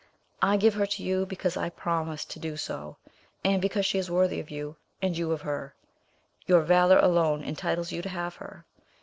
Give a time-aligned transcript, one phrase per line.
[0.41, 2.97] I give her to you because I promised to do so,
[3.45, 5.75] and because she is worthy of you, and you of her;
[6.47, 8.65] your valour alone entitles you to have her.